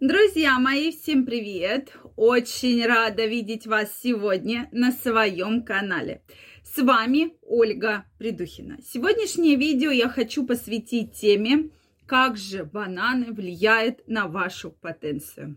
[0.00, 1.90] Друзья мои, всем привет!
[2.16, 6.20] Очень рада видеть вас сегодня на своем канале.
[6.62, 8.76] С вами Ольга Придухина.
[8.82, 11.70] Сегодняшнее видео я хочу посвятить теме,
[12.04, 15.56] как же бананы влияют на вашу потенцию.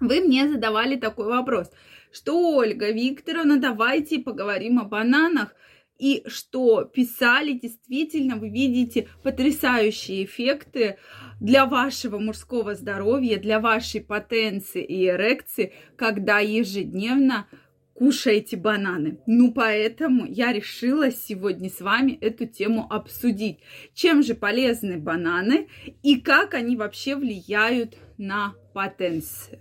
[0.00, 1.70] Вы мне задавали такой вопрос,
[2.12, 5.54] что Ольга Викторовна, давайте поговорим о бананах–
[5.98, 10.98] и что писали, действительно, вы видите потрясающие эффекты
[11.40, 17.46] для вашего мужского здоровья, для вашей потенции и эрекции, когда ежедневно
[17.94, 19.20] кушаете бананы.
[19.26, 23.60] Ну, поэтому я решила сегодня с вами эту тему обсудить.
[23.94, 25.68] Чем же полезны бананы
[26.02, 29.60] и как они вообще влияют на потенцию.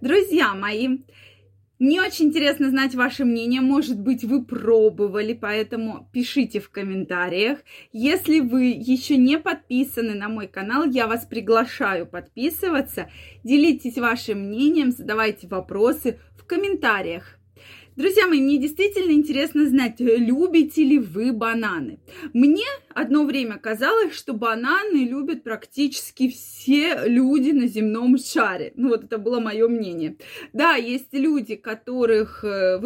[0.00, 0.98] Друзья мои,
[1.80, 3.62] мне очень интересно знать ваше мнение.
[3.62, 7.60] Может быть, вы пробовали, поэтому пишите в комментариях.
[7.90, 13.10] Если вы еще не подписаны на мой канал, я вас приглашаю подписываться.
[13.44, 17.38] Делитесь вашим мнением, задавайте вопросы в комментариях.
[18.00, 21.98] Друзья мои, мне действительно интересно знать, любите ли вы бананы.
[22.32, 28.72] Мне одно время казалось, что бананы любят практически все люди на земном шаре.
[28.74, 30.16] Ну вот это было мое мнение.
[30.54, 32.80] Да, есть люди, которых э,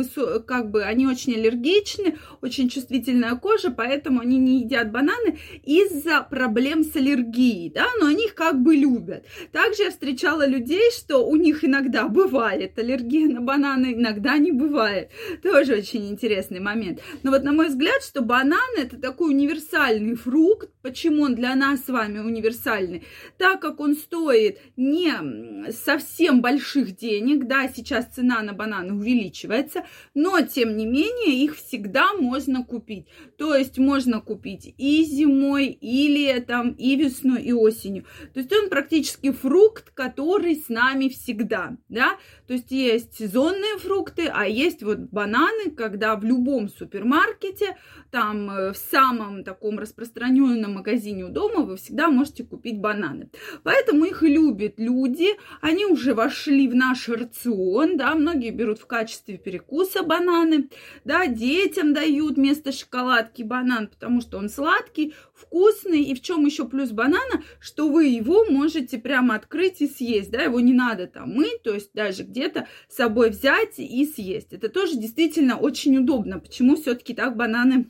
[0.48, 6.82] как бы они очень аллергичны, очень чувствительная кожа, поэтому они не едят бананы из-за проблем
[6.82, 9.24] с аллергией, да, но они их как бы любят.
[9.52, 15.03] Также я встречала людей, что у них иногда бывает аллергия на бананы, иногда не бывает.
[15.42, 17.00] Тоже очень интересный момент.
[17.22, 20.70] Но вот на мой взгляд, что банан это такой универсальный фрукт.
[20.84, 23.04] Почему он для нас с вами универсальный?
[23.38, 30.42] Так как он стоит не совсем больших денег, да, сейчас цена на бананы увеличивается, но
[30.42, 33.06] тем не менее их всегда можно купить.
[33.38, 38.04] То есть можно купить и зимой, и летом, и весной, и осенью.
[38.34, 42.18] То есть он практически фрукт, который с нами всегда, да.
[42.46, 47.78] То есть есть сезонные фрукты, а есть вот бананы, когда в любом супермаркете,
[48.10, 53.30] там э, в самом таком распространенном магазине у дома вы всегда можете купить бананы.
[53.62, 55.28] Поэтому их любят люди,
[55.60, 60.68] они уже вошли в наш рацион, да, многие берут в качестве перекуса бананы,
[61.04, 66.66] да, детям дают вместо шоколадки банан, потому что он сладкий, вкусный, и в чем еще
[66.66, 71.30] плюс банана, что вы его можете прямо открыть и съесть, да, его не надо там
[71.30, 74.52] мыть, то есть даже где-то с собой взять и съесть.
[74.52, 76.38] Это тоже действительно очень удобно.
[76.38, 77.86] Почему все-таки так бананы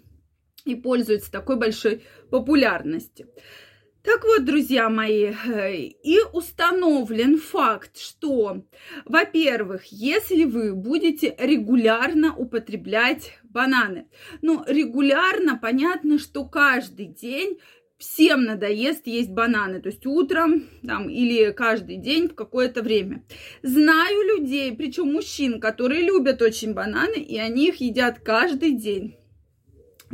[0.64, 3.28] и пользуются такой большой популярностью?
[4.04, 8.62] Так вот, друзья мои, э, и установлен факт, что,
[9.06, 14.06] во-первых, если вы будете регулярно употреблять бананы,
[14.42, 17.58] ну, регулярно, понятно, что каждый день
[17.96, 23.24] всем надоест есть бананы, то есть утром там, или каждый день в какое-то время.
[23.62, 29.16] Знаю людей, причем мужчин, которые любят очень бананы, и они их едят каждый день.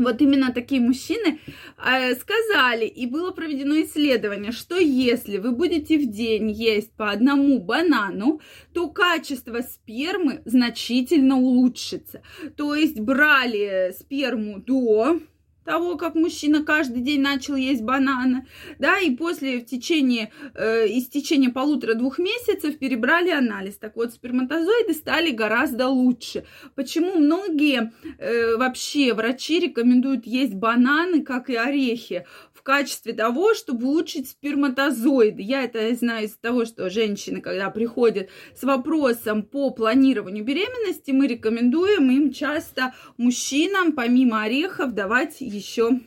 [0.00, 1.40] Вот именно такие мужчины
[1.76, 7.58] э, сказали, и было проведено исследование, что если вы будете в день есть по одному
[7.58, 8.40] банану,
[8.72, 12.22] то качество спермы значительно улучшится.
[12.56, 15.20] То есть брали сперму до
[15.64, 18.46] того, как мужчина каждый день начал есть бананы,
[18.78, 23.76] да, и после в течение, э, истечения полутора-двух месяцев перебрали анализ.
[23.76, 26.44] Так вот, сперматозоиды стали гораздо лучше.
[26.74, 32.24] Почему многие э, вообще врачи рекомендуют есть бананы, как и орехи?
[32.60, 35.40] в качестве того, чтобы улучшить сперматозоиды.
[35.40, 41.26] Я это знаю из того, что женщины, когда приходят с вопросом по планированию беременности, мы
[41.26, 46.00] рекомендуем им часто мужчинам, помимо орехов, давать еще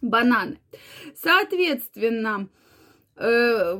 [0.00, 0.58] бананы.
[1.14, 2.48] Соответственно,
[3.16, 3.78] э,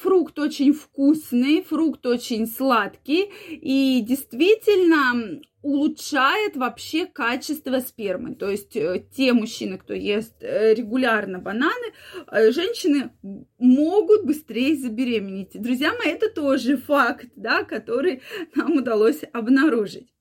[0.00, 8.34] фрукт очень вкусный, фрукт очень сладкий, и действительно улучшает вообще качество спермы.
[8.34, 11.92] То есть э, те мужчины, кто ест э, регулярно бананы,
[12.30, 13.10] э, женщины
[13.58, 15.50] могут быстрее забеременеть.
[15.54, 18.22] Друзья мои, это тоже факт, да, который
[18.54, 20.12] нам удалось обнаружить.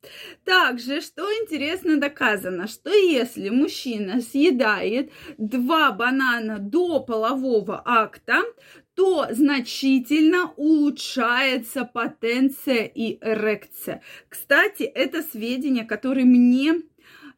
[0.44, 8.42] Также, что интересно доказано, что если мужчина съедает два банана до полового акта,
[8.96, 14.02] то значительно улучшается потенция и эрекция.
[14.30, 16.82] Кстати, это сведения, которые мне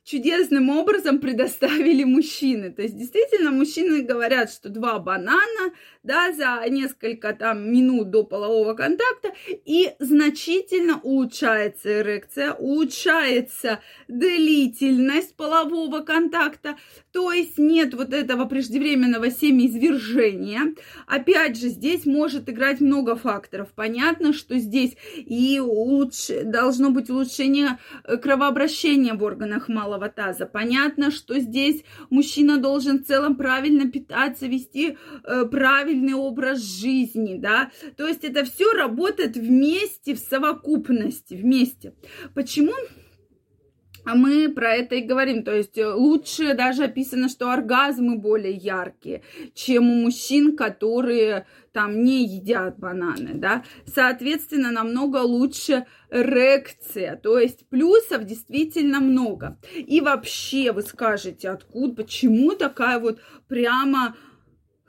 [0.08, 2.72] чудесным образом предоставили мужчины.
[2.72, 8.74] То есть действительно мужчины говорят, что два банана, да, за несколько там минут до полового
[8.74, 16.78] контакта и значительно улучшается эрекция, улучшается длительность полового контакта,
[17.12, 20.74] то есть нет вот этого преждевременного семяизвержения.
[21.06, 23.70] Опять же, здесь может играть много факторов.
[23.76, 30.46] Понятно, что здесь и лучше, должно быть улучшение э, кровообращения в органах малого таза.
[30.46, 37.72] Понятно, что здесь мужчина должен в целом правильно питаться, вести э, правильный образ жизни, да.
[37.98, 41.94] То есть это все работает вместе, в совокупности, вместе.
[42.34, 42.74] Почему?
[44.08, 45.44] А мы про это и говорим.
[45.44, 49.22] То есть лучше даже описано, что оргазмы более яркие,
[49.54, 53.66] чем у мужчин, которые там не едят бананы, да.
[53.86, 57.18] Соответственно, намного лучше эрекция.
[57.18, 59.60] То есть плюсов действительно много.
[59.76, 63.20] И вообще вы скажете, откуда, почему такая вот
[63.50, 64.16] прямо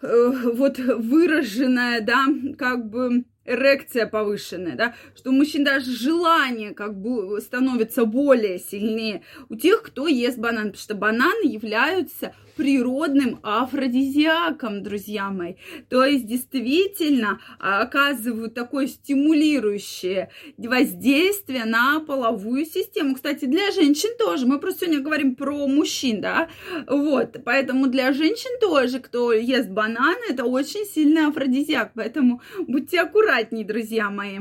[0.00, 2.24] э, вот выраженная, да,
[2.56, 9.22] как бы эрекция повышенная, да, что у мужчин даже желание как бы становится более сильнее
[9.48, 15.54] у тех, кто ест банан, потому что бананы являются природным афродизиаком, друзья мои.
[15.88, 23.14] То есть действительно а, оказывают такое стимулирующее воздействие на половую систему.
[23.14, 24.44] Кстати, для женщин тоже.
[24.46, 26.48] Мы просто сегодня говорим про мужчин, да.
[26.88, 31.92] Вот, поэтому для женщин тоже, кто ест бананы, это очень сильный афродизиак.
[31.94, 33.00] Поэтому будьте
[33.38, 34.38] аккуратнее, друзья мои.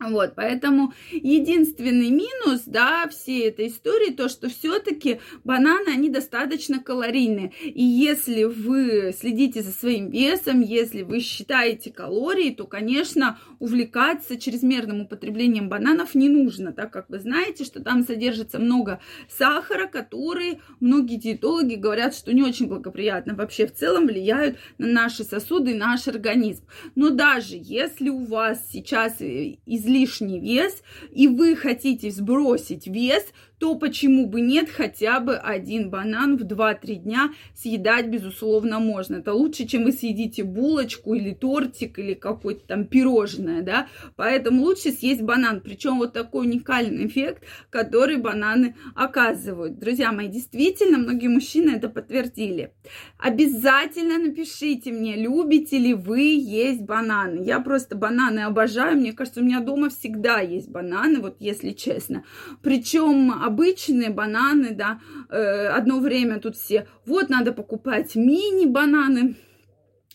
[0.00, 7.52] Вот, поэтому единственный минус, да, всей этой истории, то, что все-таки бананы, они достаточно калорийные.
[7.64, 15.00] И если вы следите за своим весом, если вы считаете калории, то, конечно, увлекаться чрезмерным
[15.00, 21.16] употреблением бананов не нужно, так как вы знаете, что там содержится много сахара, который многие
[21.16, 26.06] диетологи говорят, что не очень благоприятно вообще в целом влияют на наши сосуды и наш
[26.06, 26.64] организм.
[26.94, 30.82] Но даже если у вас сейчас из излишний вес,
[31.12, 33.24] и вы хотите сбросить вес,
[33.58, 39.16] то почему бы нет хотя бы один банан в 2-3 дня съедать, безусловно, можно.
[39.16, 43.88] Это лучше, чем вы съедите булочку или тортик или какое-то там пирожное, да.
[44.16, 45.60] Поэтому лучше съесть банан.
[45.60, 49.78] Причем вот такой уникальный эффект, который бананы оказывают.
[49.78, 52.72] Друзья мои, действительно, многие мужчины это подтвердили.
[53.18, 57.44] Обязательно напишите мне, любите ли вы есть бананы.
[57.44, 58.96] Я просто бананы обожаю.
[58.96, 62.24] Мне кажется, у меня дома всегда есть бананы, вот если честно.
[62.62, 65.00] Причем обычные бананы, да,
[65.30, 69.36] э, одно время тут все, вот надо покупать мини-бананы,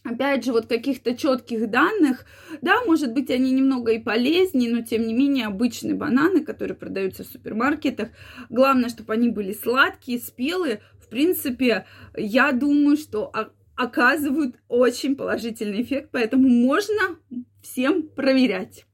[0.06, 2.25] Опять же, вот каких-то четких данных,
[2.62, 7.24] да, может быть, они немного и полезнее, но тем не менее обычные бананы, которые продаются
[7.24, 8.09] в супермаркетах,
[8.50, 10.81] главное, чтобы они были сладкие, спелые.
[11.00, 11.86] В принципе,
[12.18, 13.31] я думаю, что
[13.75, 17.18] оказывают очень положительный эффект, поэтому можно
[17.62, 18.86] всем проверять.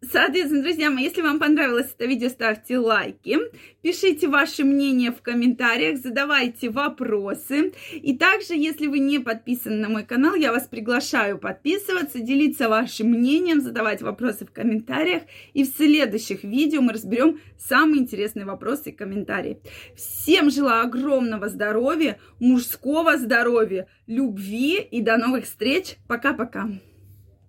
[0.00, 3.36] Соответственно, друзья мои, если вам понравилось это видео, ставьте лайки,
[3.82, 7.72] пишите ваше мнение в комментариях, задавайте вопросы.
[7.92, 13.08] И также, если вы не подписаны на мой канал, я вас приглашаю подписываться, делиться вашим
[13.08, 15.24] мнением, задавать вопросы в комментариях.
[15.52, 19.60] И в следующих видео мы разберем самые интересные вопросы и комментарии.
[19.96, 25.96] Всем желаю огромного здоровья, мужского здоровья, любви и до новых встреч.
[26.06, 26.70] Пока-пока.